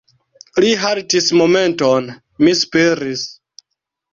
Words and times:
Li 0.63 0.69
haltis 0.83 1.27
momenton; 1.41 2.09
mi 2.47 2.55
spiris. 2.63 3.29